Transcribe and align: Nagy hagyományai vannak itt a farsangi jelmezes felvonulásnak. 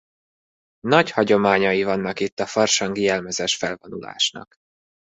Nagy 0.79 1.11
hagyományai 1.11 1.83
vannak 1.83 2.19
itt 2.19 2.39
a 2.39 2.45
farsangi 2.45 3.01
jelmezes 3.01 3.55
felvonulásnak. 3.55 4.53